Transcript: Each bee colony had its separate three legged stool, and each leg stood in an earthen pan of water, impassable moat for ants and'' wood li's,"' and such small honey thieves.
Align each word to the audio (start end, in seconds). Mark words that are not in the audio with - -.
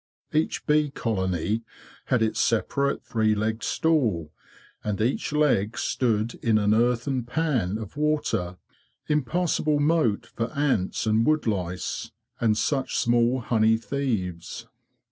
Each 0.33 0.65
bee 0.65 0.89
colony 0.89 1.61
had 2.05 2.23
its 2.23 2.39
separate 2.39 3.03
three 3.03 3.35
legged 3.35 3.61
stool, 3.61 4.31
and 4.83 4.99
each 4.99 5.31
leg 5.31 5.77
stood 5.77 6.33
in 6.41 6.57
an 6.57 6.73
earthen 6.73 7.23
pan 7.23 7.77
of 7.77 7.95
water, 7.95 8.57
impassable 9.07 9.79
moat 9.79 10.25
for 10.25 10.51
ants 10.57 11.05
and'' 11.05 11.23
wood 11.27 11.45
li's,"' 11.45 12.11
and 12.39 12.57
such 12.57 12.97
small 12.97 13.41
honey 13.41 13.77
thieves. 13.77 14.67